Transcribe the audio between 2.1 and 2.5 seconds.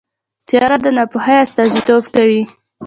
کوي.